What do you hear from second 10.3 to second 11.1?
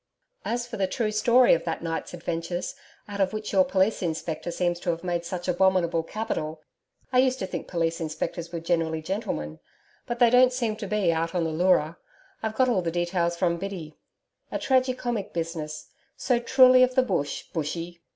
don't seem to